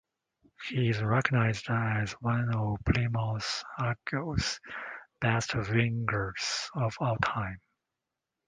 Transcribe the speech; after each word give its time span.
He 0.67 0.89
is 0.89 1.03
recognised 1.03 1.69
as 1.69 2.13
one 2.13 2.51
of 2.55 2.77
Plymouth 2.85 3.63
Argyle's 3.77 4.59
best 5.19 5.51
wingers 5.51 6.65
of 6.73 6.95
all 6.99 7.17
time. 7.17 7.61